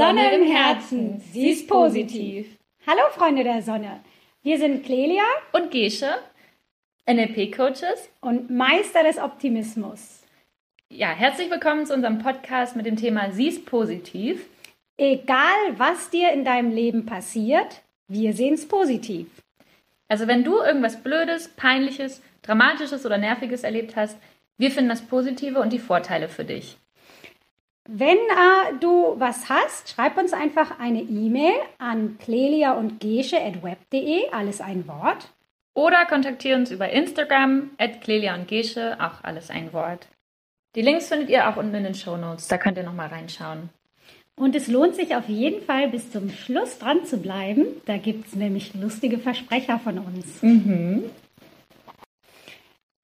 [0.00, 2.56] Sonne im Herzen, sie ist positiv.
[2.86, 4.00] Hallo Freunde der Sonne.
[4.42, 6.08] Wir sind Clelia und Gesche,
[7.06, 10.22] NLP-Coaches und Meister des Optimismus.
[10.88, 14.46] Ja, herzlich willkommen zu unserem Podcast mit dem Thema Sie ist positiv.
[14.96, 19.26] Egal, was dir in deinem Leben passiert, wir sehen es positiv.
[20.08, 24.16] Also wenn du irgendwas Blödes, Peinliches, Dramatisches oder Nerviges erlebt hast,
[24.56, 26.78] wir finden das Positive und die Vorteile für dich.
[27.92, 34.60] Wenn äh, du was hast, schreib uns einfach eine E-Mail an clelia und gesche.web.de, alles
[34.60, 35.32] ein Wort.
[35.74, 40.06] Oder kontaktiere uns über Instagram, at clelia und gesche, auch alles ein Wort.
[40.76, 43.70] Die Links findet ihr auch unten in den Show Notes, da könnt ihr nochmal reinschauen.
[44.36, 47.66] Und es lohnt sich auf jeden Fall bis zum Schluss dran zu bleiben.
[47.86, 50.42] Da gibt es nämlich lustige Versprecher von uns.
[50.42, 51.10] Mhm.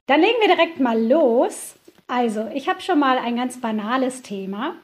[0.06, 1.75] Dann legen wir direkt mal los.
[2.08, 4.76] Also, ich habe schon mal ein ganz banales Thema.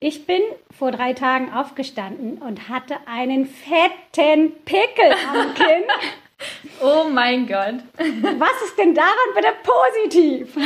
[0.00, 0.42] Ich bin
[0.76, 5.84] vor drei Tagen aufgestanden und hatte einen fetten Pickel am Kinn.
[6.82, 7.76] oh mein Gott.
[7.96, 10.56] Was ist denn daran bitte positiv?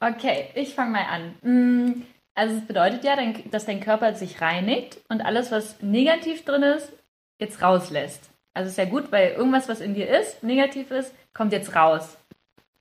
[0.00, 1.34] Okay, ich fange mal an.
[1.42, 2.02] Mm,
[2.34, 3.16] also es bedeutet ja,
[3.50, 6.92] dass dein Körper sich reinigt und alles, was negativ drin ist,
[7.38, 8.30] jetzt rauslässt.
[8.54, 11.76] Also es ist ja gut, weil irgendwas, was in dir ist, negativ ist, kommt jetzt
[11.76, 12.16] raus.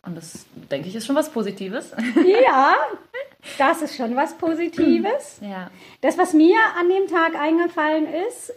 [0.06, 1.92] Und das, denke ich, ist schon was Positives.
[2.26, 2.76] Ja,
[3.58, 5.40] das ist schon was Positives.
[5.42, 5.72] Ja.
[6.02, 8.54] Das, was mir an dem Tag eingefallen ist,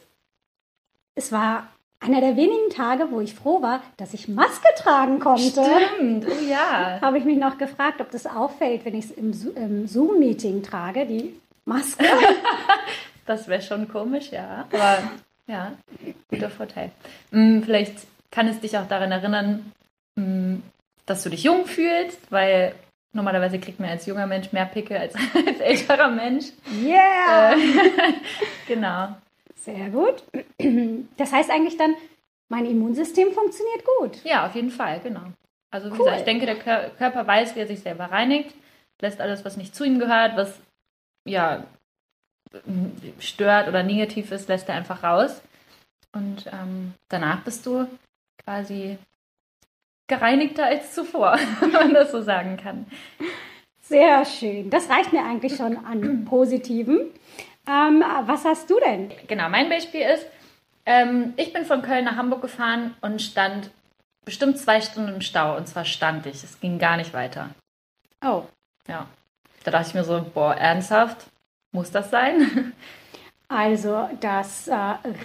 [1.15, 1.69] es war
[2.01, 5.65] einer der wenigen Tage, wo ich froh war, dass ich Maske tragen konnte.
[5.65, 6.99] Stimmt, oh ja.
[7.03, 11.07] Habe ich mich noch gefragt, ob das auffällt, wenn ich es im, im Zoom-Meeting trage,
[11.07, 12.05] die Maske.
[13.27, 14.67] das wäre schon komisch, ja.
[14.73, 14.99] Aber
[15.47, 15.73] ja,
[16.29, 16.91] guter Vorteil.
[17.31, 17.95] Hm, vielleicht
[18.31, 19.73] kann es dich auch daran erinnern,
[20.19, 20.63] hm,
[21.07, 22.75] dass du dich jung fühlst, weil
[23.13, 25.15] normalerweise kriegt man als junger Mensch mehr Pickel als
[25.47, 26.47] als älterer Mensch.
[26.83, 27.53] Yeah!
[27.53, 27.57] Äh,
[28.69, 29.17] genau.
[29.55, 30.23] Sehr gut.
[31.17, 31.95] Das heißt eigentlich dann,
[32.49, 34.25] mein Immunsystem funktioniert gut.
[34.25, 35.33] Ja, auf jeden Fall, genau.
[35.73, 35.99] Also wie cool.
[35.99, 38.55] gesagt, ich denke, der Körper weiß, wie er sich selber reinigt,
[39.01, 40.61] lässt alles, was nicht zu ihm gehört, was
[41.27, 41.65] ja
[43.19, 45.43] stört oder negativ ist, lässt er einfach raus.
[46.13, 47.89] Und ähm, danach bist du
[48.45, 48.99] quasi
[50.07, 52.87] gereinigter als zuvor, wenn man das so sagen kann.
[53.83, 54.71] Sehr schön.
[54.71, 57.11] Das reicht mir eigentlich schon an Positiven.
[57.69, 59.13] Ähm, was hast du denn?
[59.29, 60.27] Genau, mein Beispiel ist,
[60.85, 63.71] ähm, ich bin von Köln nach Hamburg gefahren und stand
[64.25, 65.57] bestimmt zwei Stunden im Stau.
[65.57, 66.43] Und zwar stand ich.
[66.45, 67.51] Es ging gar nicht weiter.
[68.25, 68.45] Oh.
[68.89, 69.07] Ja.
[69.65, 71.27] Da dachte ich mir so, boah, ernsthaft?
[71.73, 72.73] Muss das sein?
[73.49, 74.75] Also das äh,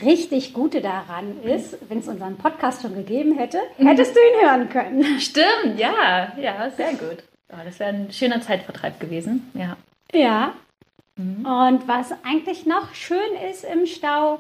[0.03, 3.87] richtig Gute daran ist, wenn es unseren Podcast schon gegeben hätte, mhm.
[3.87, 5.19] hättest du ihn hören können.
[5.19, 7.23] Stimmt, ja, ja, sehr gut.
[7.49, 9.75] Oh, das wäre ein schöner Zeitvertreib gewesen, ja.
[10.13, 10.53] Ja.
[11.15, 11.45] Mhm.
[11.45, 14.39] Und was eigentlich noch schön ist im Stau,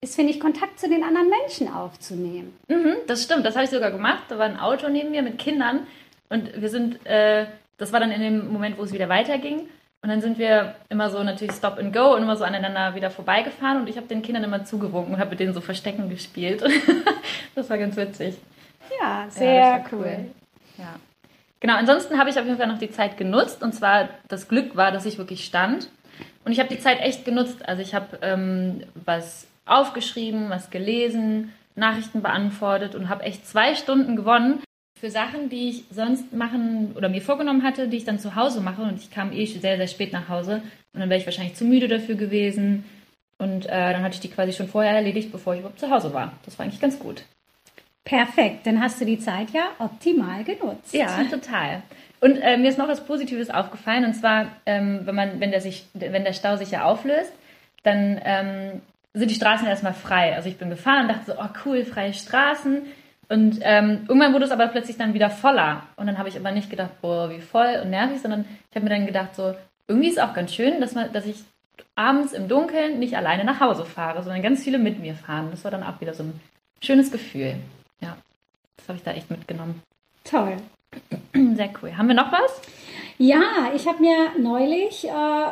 [0.00, 2.56] ist, finde ich, Kontakt zu den anderen Menschen aufzunehmen.
[2.68, 4.24] Mhm, das stimmt, das habe ich sogar gemacht.
[4.28, 5.86] Da war ein Auto neben mir mit Kindern
[6.28, 7.46] und wir sind, äh,
[7.78, 9.68] das war dann in dem Moment, wo es wieder weiterging.
[10.02, 13.10] Und dann sind wir immer so natürlich Stop and Go und immer so aneinander wieder
[13.10, 16.62] vorbeigefahren und ich habe den Kindern immer zugewunken und habe mit denen so Verstecken gespielt.
[17.54, 18.36] das war ganz witzig.
[19.00, 19.98] Ja, sehr ja, cool.
[19.98, 20.18] cool.
[20.78, 20.94] Ja.
[21.58, 24.76] Genau, ansonsten habe ich auf jeden Fall noch die Zeit genutzt und zwar das Glück
[24.76, 25.88] war, dass ich wirklich stand
[26.44, 27.68] und ich habe die Zeit echt genutzt.
[27.68, 34.14] Also ich habe ähm, was aufgeschrieben, was gelesen, Nachrichten beantwortet und habe echt zwei Stunden
[34.14, 34.62] gewonnen
[34.98, 38.60] für Sachen, die ich sonst machen oder mir vorgenommen hatte, die ich dann zu Hause
[38.60, 38.82] mache.
[38.82, 40.62] Und ich kam eh sehr, sehr spät nach Hause.
[40.94, 42.84] Und dann wäre ich wahrscheinlich zu müde dafür gewesen.
[43.38, 46.14] Und äh, dann hatte ich die quasi schon vorher erledigt, bevor ich überhaupt zu Hause
[46.14, 46.32] war.
[46.44, 47.22] Das war eigentlich ganz gut.
[48.04, 50.94] Perfekt, dann hast du die Zeit ja optimal genutzt.
[50.94, 51.82] Ja, total.
[52.20, 55.60] Und äh, mir ist noch was Positives aufgefallen, und zwar, ähm, wenn man, wenn der
[55.60, 57.32] sich, wenn der Stau sich ja auflöst,
[57.82, 58.80] dann ähm,
[59.12, 60.34] sind die Straßen erstmal frei.
[60.34, 62.82] Also ich bin gefahren und dachte so, oh cool, freie Straßen.
[63.28, 65.82] Und ähm, irgendwann wurde es aber plötzlich dann wieder voller.
[65.96, 68.84] Und dann habe ich aber nicht gedacht, boah, wie voll und nervig, sondern ich habe
[68.84, 69.54] mir dann gedacht, so,
[69.88, 71.42] irgendwie ist es auch ganz schön, dass, man, dass ich
[71.96, 75.48] abends im Dunkeln nicht alleine nach Hause fahre, sondern ganz viele mit mir fahren.
[75.50, 76.40] Das war dann auch wieder so ein
[76.80, 77.56] schönes Gefühl.
[78.00, 78.16] Ja,
[78.76, 79.82] das habe ich da echt mitgenommen.
[80.24, 80.56] Toll.
[81.34, 81.96] Sehr cool.
[81.96, 82.60] Haben wir noch was?
[83.18, 85.46] Ja, ich habe mir neulich äh,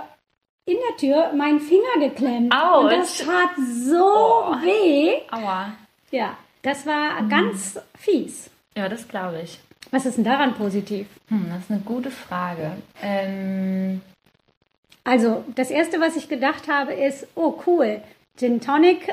[0.66, 2.54] in der Tür meinen Finger geklemmt.
[2.54, 4.52] Au, und das tat so oh.
[4.62, 5.16] weh.
[5.30, 5.72] Aua.
[6.10, 7.28] Ja, das war mhm.
[7.28, 8.50] ganz fies.
[8.76, 9.60] Ja, das glaube ich.
[9.90, 11.06] Was ist denn daran positiv?
[11.28, 12.72] Hm, das ist eine gute Frage.
[13.02, 14.00] Ähm
[15.04, 18.00] also, das Erste, was ich gedacht habe, ist, oh cool,
[18.38, 19.12] Gin Tonic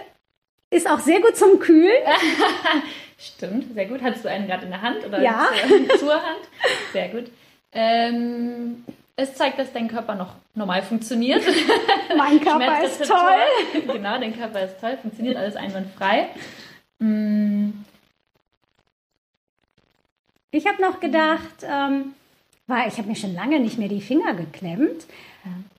[0.70, 1.92] ist auch sehr gut zum Kühlen.
[3.20, 4.02] Stimmt, sehr gut.
[4.02, 5.50] Hattest du einen gerade in der Hand oder ja.
[6.00, 6.40] zur Hand?
[6.94, 7.26] Sehr gut.
[7.74, 8.84] Ähm,
[9.18, 11.44] Es zeigt, dass dein Körper noch normal funktioniert.
[12.18, 13.92] Mein Körper ist toll.
[13.94, 16.30] genau, dein Körper ist toll, funktioniert alles einwandfrei.
[17.02, 17.72] Mm.
[20.52, 22.14] Ich habe noch gedacht, ähm,
[22.68, 25.06] weil ich habe mir schon lange nicht mehr die Finger geklemmt.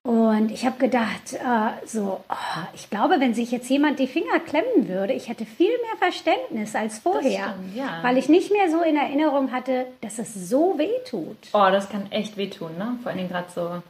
[0.02, 4.40] Und ich habe gedacht, äh, so, oh, ich glaube, wenn sich jetzt jemand die Finger
[4.40, 8.00] klemmen würde, ich hätte viel mehr Verständnis als vorher, stimmt, ja.
[8.02, 11.36] weil ich nicht mehr so in Erinnerung hatte, dass es so weh tut.
[11.52, 12.98] Oh, das kann echt wehtun, ne?
[13.02, 13.82] Vor allen Dingen gerade so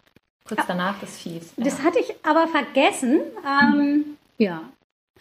[0.44, 1.54] kurz danach das fies.
[1.56, 1.64] Ja.
[1.64, 3.20] Das hatte ich aber vergessen.
[3.46, 4.60] Ähm, ja.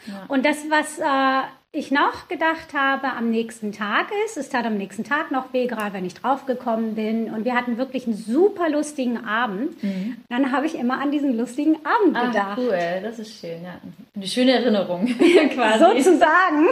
[0.06, 0.26] Ja.
[0.28, 4.78] Und das, was äh, ich noch gedacht habe am nächsten Tag ist, es tat am
[4.78, 7.34] nächsten Tag noch weh, gerade wenn ich draufgekommen bin.
[7.34, 9.76] Und wir hatten wirklich einen super lustigen Abend.
[10.30, 12.58] Dann habe ich immer an diesen lustigen Abend Ah, gedacht.
[12.58, 13.80] cool, das ist schön, ja.
[14.16, 15.06] Eine schöne Erinnerung
[15.54, 15.80] quasi.
[16.04, 16.68] Sozusagen.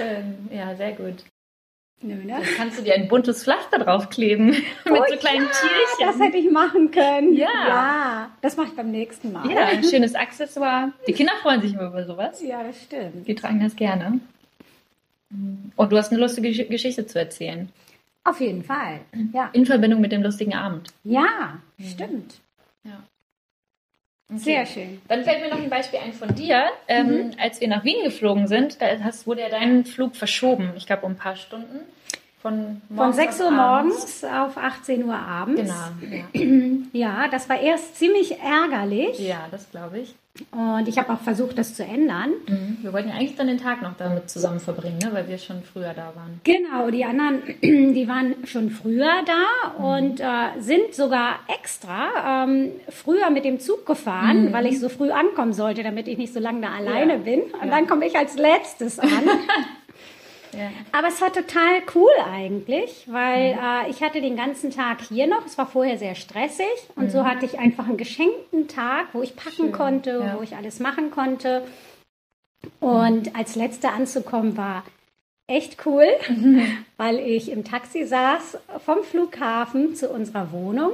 [0.00, 1.24] Ähm, ja, sehr gut.
[2.02, 2.26] Nö, ne?
[2.34, 6.06] Dann kannst du dir ein buntes Pflaster draufkleben mit Oh so kleinen ja, Tierchen.
[6.06, 7.32] Das hätte ich machen können.
[7.34, 7.48] Ja.
[7.68, 9.50] Ja, das mache ich beim nächsten Mal.
[9.50, 10.92] Ja, ein schönes Accessoire.
[11.08, 12.42] Die Kinder freuen sich immer über sowas.
[12.42, 13.26] Ja, das stimmt.
[13.26, 14.20] Die tragen das gerne.
[15.76, 17.70] Und du hast eine lustige Gesch- Geschichte zu erzählen.
[18.24, 19.00] Auf jeden Fall.
[19.32, 20.88] Ja, In Verbindung mit dem lustigen Abend.
[21.04, 22.40] ja stimmt.
[22.84, 23.02] Ja.
[24.34, 25.00] Sehr schön.
[25.08, 26.64] Dann fällt mir noch ein Beispiel ein von dir.
[26.88, 30.70] Ähm, Als wir nach Wien geflogen sind, da hast, wurde ja dein Flug verschoben.
[30.76, 31.80] Ich glaube, um ein paar Stunden.
[32.42, 35.72] Von, Von morgens 6 auf Uhr morgens auf 18 Uhr abends.
[36.00, 36.24] Genau.
[36.32, 36.46] Ja,
[36.92, 39.18] Ja, das war erst ziemlich ärgerlich.
[39.18, 40.14] ja das glaube ich.
[40.52, 42.30] Und ich habe auch versucht, das zu ändern.
[42.48, 42.78] Mhm.
[42.82, 45.10] Wir wollten ja eigentlich dann den Tag noch damit zusammen verbringen, ne?
[45.12, 46.40] weil wir schon früher da waren.
[46.44, 53.30] Genau, die anderen, die waren schon früher da und äh, sind sogar extra ähm, früher
[53.30, 56.60] mit dem Zug gefahren, weil ich so früh ankommen sollte, damit ich nicht so lange
[56.60, 57.18] da alleine Ja.
[57.18, 57.40] bin.
[57.42, 57.70] Und Ja.
[57.70, 59.08] dann komme ich als letztes an.
[60.56, 60.70] Ja.
[60.92, 65.44] Aber es war total cool eigentlich, weil äh, ich hatte den ganzen Tag hier noch.
[65.44, 66.66] Es war vorher sehr stressig
[66.96, 70.36] und so hatte ich einfach einen geschenkten Tag, wo ich packen Schön, konnte, ja.
[70.38, 71.62] wo ich alles machen konnte.
[72.80, 74.84] Und als Letzte anzukommen war
[75.46, 76.06] echt cool,
[76.96, 80.92] weil ich im Taxi saß vom Flughafen zu unserer Wohnung.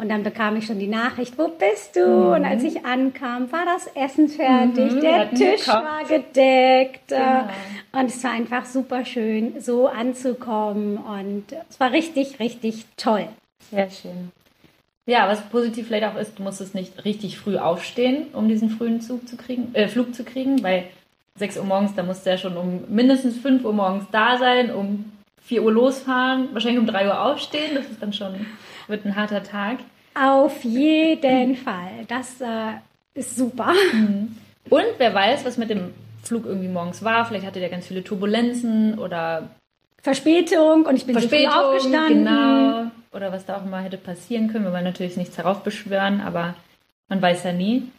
[0.00, 2.34] Und dann bekam ich schon die Nachricht, wo bist du?
[2.34, 7.12] Und als ich ankam, war das Essen fertig, Mhm, der Tisch war gedeckt.
[7.12, 7.44] äh, Genau.
[7.92, 10.96] Und es war einfach super schön, so anzukommen.
[10.96, 13.28] Und es war richtig, richtig toll.
[13.70, 14.30] Sehr schön.
[15.06, 19.00] Ja, was positiv vielleicht auch ist, du musstest nicht richtig früh aufstehen, um diesen frühen
[19.00, 20.84] Zug zu kriegen, äh, Flug zu kriegen, weil
[21.36, 24.70] 6 Uhr morgens, da musst du ja schon um mindestens 5 Uhr morgens da sein,
[24.72, 25.10] um
[25.42, 27.74] 4 Uhr losfahren, wahrscheinlich um 3 Uhr aufstehen.
[27.74, 28.46] Das ist dann schon,
[28.88, 29.78] wird ein harter Tag.
[30.14, 32.04] Auf jeden Fall.
[32.08, 32.72] Das äh,
[33.14, 33.72] ist super.
[34.68, 35.92] Und wer weiß, was mit dem
[36.22, 37.24] Flug irgendwie morgens war.
[37.24, 39.50] Vielleicht hatte der ganz viele Turbulenzen oder
[40.02, 42.24] Verspätung und ich bin Verspätung, so früh aufgestanden.
[42.24, 42.90] genau.
[43.12, 44.64] Oder was da auch immer hätte passieren können.
[44.64, 46.54] Wir wollen natürlich nichts heraufbeschwören, aber
[47.08, 47.90] man weiß ja nie.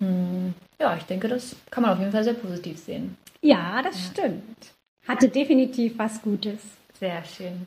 [0.00, 3.16] Hm, ja, ich denke, das kann man auf jeden Fall sehr positiv sehen.
[3.40, 4.73] Ja, das stimmt.
[5.06, 6.60] Hatte definitiv was Gutes.
[6.98, 7.66] Sehr schön.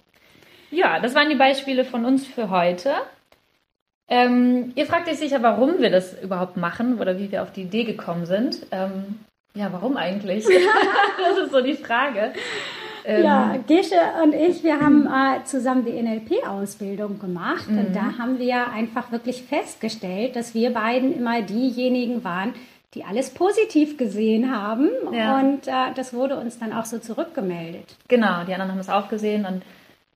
[0.72, 2.94] Ja, das waren die Beispiele von uns für heute.
[4.10, 7.63] Ähm, ihr fragt euch sicher, warum wir das überhaupt machen oder wie wir auf die
[7.63, 8.66] Idee gekommen sind.
[8.72, 9.19] Ähm,
[9.54, 10.45] ja, warum eigentlich?
[11.19, 12.31] das ist so die Frage.
[13.06, 17.94] Ähm, Ja, Gesche und ich, wir haben äh, zusammen die NLP-Ausbildung gemacht und Mhm.
[17.94, 22.53] da haben wir einfach wirklich festgestellt, dass wir beiden immer diejenigen waren,
[22.94, 25.39] die alles positiv gesehen haben Ja.
[25.39, 27.96] und äh, das wurde uns dann auch so zurückgemeldet.
[28.08, 29.63] Genau, die anderen haben es auch gesehen und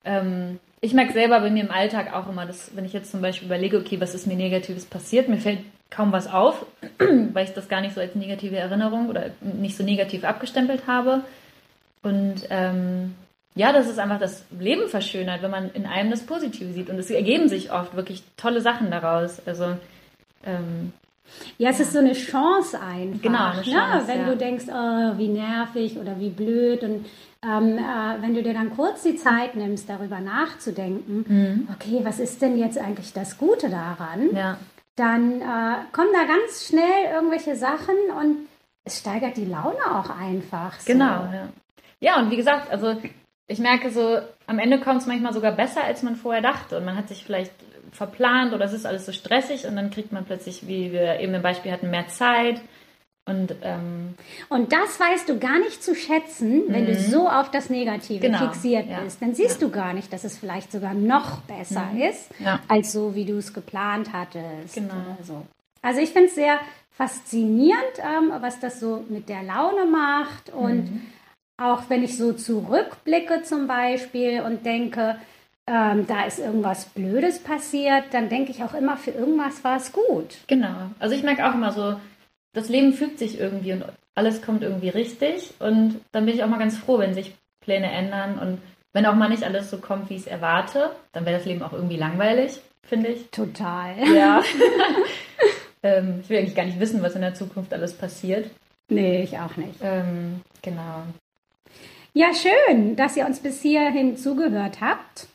[0.04, 3.20] ähm, ich merke selber bei mir im Alltag auch immer, dass wenn ich jetzt zum
[3.20, 5.60] Beispiel überlege, okay, was ist mir Negatives passiert, mir fällt
[5.90, 6.66] kaum was auf,
[6.98, 11.22] weil ich das gar nicht so als negative Erinnerung oder nicht so negativ abgestempelt habe.
[12.02, 13.14] Und ähm,
[13.54, 16.88] ja, das ist einfach das Leben verschönert, wenn man in einem das Positive sieht.
[16.90, 19.40] Und es ergeben sich oft wirklich tolle Sachen daraus.
[19.46, 19.76] Also
[20.44, 20.92] ähm,
[21.58, 23.22] Ja, es ist so eine Chance einfach.
[23.22, 23.62] Genau, eine ne?
[23.62, 24.26] Chance, Wenn ja.
[24.26, 27.06] du denkst, oh, wie nervig oder wie blöd und
[27.44, 31.68] ähm, äh, wenn du dir dann kurz die Zeit nimmst, darüber nachzudenken, Mhm.
[31.74, 34.34] okay, was ist denn jetzt eigentlich das Gute daran?
[34.34, 34.58] ja,
[34.96, 38.46] dann äh, kommen da ganz schnell irgendwelche Sachen und
[38.84, 40.78] es steigert die Laune auch einfach.
[40.80, 40.92] So.
[40.92, 41.48] Genau, ja.
[42.00, 42.96] Ja, und wie gesagt, also
[43.46, 46.76] ich merke so, am Ende kommt es manchmal sogar besser, als man vorher dachte.
[46.78, 47.52] Und man hat sich vielleicht
[47.92, 51.34] verplant oder es ist alles so stressig und dann kriegt man plötzlich, wie wir eben
[51.34, 52.60] im Beispiel hatten, mehr Zeit.
[53.24, 54.14] Und ähm,
[54.48, 58.32] Und das weißt du gar nicht zu schätzen, wenn du so auf das Negative Mhm.
[58.32, 59.00] Genau, fixiert ja.
[59.00, 59.22] bist.
[59.22, 62.46] Dann siehst du gar nicht, dass es vielleicht sogar noch besser ist, Mhm.
[62.46, 62.60] Ja.
[62.66, 64.74] als so, wie du es geplant hattest.
[64.74, 64.94] Genau.
[65.22, 65.46] So.
[65.82, 66.58] Also ich finde es sehr
[66.90, 71.02] faszinierend, ähm, was das so mit der Laune macht und Mhm.
[71.62, 75.16] auch wenn ich so zurückblicke zum Beispiel und denke,
[75.66, 79.92] ähm, da ist irgendwas Blödes passiert, dann denke ich auch immer, für irgendwas war es
[79.92, 80.38] gut.
[80.46, 80.90] Genau.
[80.98, 81.96] Also ich merke auch immer so,
[82.52, 85.54] das Leben fügt sich irgendwie und alles kommt irgendwie richtig.
[85.58, 88.58] Und dann bin ich auch mal ganz froh, wenn sich Pläne ändern und
[88.92, 91.62] wenn auch mal nicht alles so kommt, wie ich es erwarte, dann wäre das Leben
[91.62, 93.30] auch irgendwie langweilig, finde ich.
[93.30, 93.94] Total.
[94.14, 94.42] Ja.
[95.82, 98.50] ähm, ich will eigentlich gar nicht wissen, was in der Zukunft alles passiert.
[98.88, 99.76] Nee, ich auch nicht.
[99.82, 101.04] Ähm, genau.
[102.12, 105.28] Ja, schön, dass ihr uns bis hierhin zugehört habt.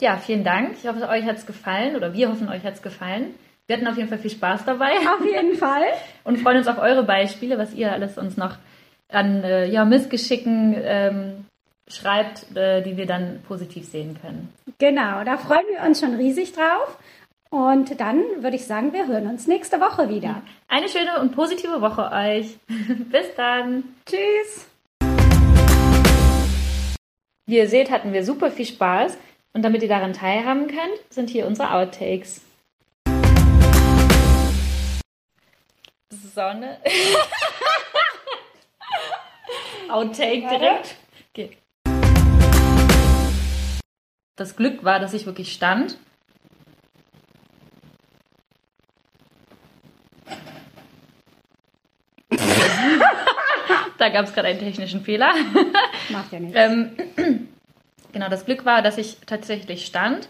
[0.00, 0.76] Ja, vielen Dank.
[0.82, 3.34] Ich hoffe, euch hat es gefallen oder wir hoffen, euch hat es gefallen.
[3.66, 4.92] Wir hatten auf jeden Fall viel Spaß dabei.
[4.92, 5.82] Auf jeden Fall.
[6.24, 8.56] Und freuen uns auf eure Beispiele, was ihr alles uns noch
[9.08, 11.44] an äh, ja, Missgeschicken ähm,
[11.86, 14.52] schreibt, äh, die wir dann positiv sehen können.
[14.78, 16.98] Genau, da freuen wir uns schon riesig drauf.
[17.50, 20.42] Und dann würde ich sagen, wir hören uns nächste Woche wieder.
[20.68, 22.56] Eine schöne und positive Woche euch.
[23.10, 23.84] Bis dann.
[24.06, 24.66] Tschüss.
[27.46, 29.18] Wie ihr seht, hatten wir super viel Spaß.
[29.52, 32.42] Und damit ihr daran teilhaben könnt, sind hier unsere Outtakes.
[36.10, 36.78] Sonne.
[39.90, 40.96] Outtake direkt.
[41.30, 41.56] Okay.
[44.36, 45.98] Das Glück war, dass ich wirklich stand.
[53.98, 55.34] da gab es gerade einen technischen Fehler.
[56.08, 56.56] Macht ja nichts.
[56.56, 57.49] Ähm,
[58.12, 60.28] genau, das Glück war, dass ich tatsächlich stand